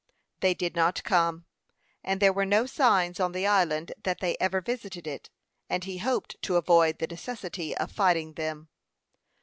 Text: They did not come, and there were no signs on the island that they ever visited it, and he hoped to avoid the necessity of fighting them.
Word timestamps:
They 0.39 0.55
did 0.55 0.75
not 0.75 1.03
come, 1.03 1.45
and 2.03 2.19
there 2.19 2.33
were 2.33 2.43
no 2.43 2.65
signs 2.65 3.19
on 3.19 3.33
the 3.33 3.45
island 3.45 3.93
that 4.03 4.19
they 4.19 4.35
ever 4.39 4.59
visited 4.59 5.05
it, 5.05 5.29
and 5.69 5.83
he 5.83 5.99
hoped 5.99 6.41
to 6.41 6.55
avoid 6.57 6.97
the 6.97 7.05
necessity 7.05 7.77
of 7.77 7.91
fighting 7.91 8.33
them. 8.33 8.69